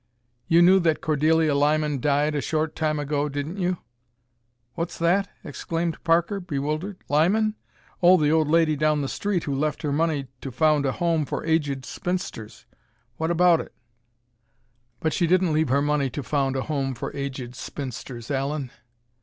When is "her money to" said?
9.83-10.51, 15.69-16.23